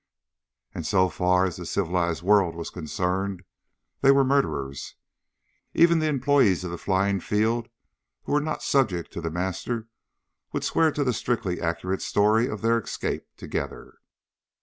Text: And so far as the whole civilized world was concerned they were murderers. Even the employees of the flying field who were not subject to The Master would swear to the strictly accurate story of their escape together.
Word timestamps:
And 0.73 0.83
so 0.83 1.09
far 1.09 1.45
as 1.45 1.57
the 1.57 1.59
whole 1.59 1.65
civilized 1.85 2.23
world 2.23 2.55
was 2.55 2.71
concerned 2.71 3.43
they 4.01 4.09
were 4.09 4.23
murderers. 4.23 4.95
Even 5.75 5.99
the 5.99 6.07
employees 6.07 6.63
of 6.63 6.71
the 6.71 6.79
flying 6.79 7.19
field 7.19 7.69
who 8.23 8.31
were 8.31 8.41
not 8.41 8.63
subject 8.63 9.13
to 9.13 9.21
The 9.21 9.29
Master 9.29 9.89
would 10.53 10.63
swear 10.63 10.91
to 10.91 11.03
the 11.03 11.13
strictly 11.13 11.61
accurate 11.61 12.01
story 12.01 12.47
of 12.47 12.63
their 12.63 12.79
escape 12.79 13.27
together. 13.37 13.99